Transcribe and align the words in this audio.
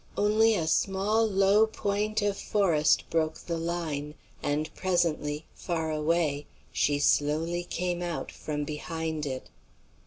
Only 0.17 0.55
a 0.55 0.65
small 0.65 1.27
low 1.27 1.67
point 1.67 2.23
of 2.23 2.35
forest 2.35 3.07
broke 3.11 3.35
the 3.35 3.59
line, 3.59 4.15
and 4.41 4.73
presently, 4.73 5.45
far 5.53 5.91
away, 5.91 6.47
she 6.73 6.97
slowly 6.97 7.63
came 7.63 8.01
out 8.01 8.31
from 8.31 8.63
behind 8.63 9.27
it. 9.27 9.51